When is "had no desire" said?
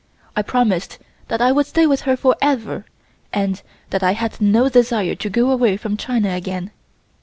4.13-5.13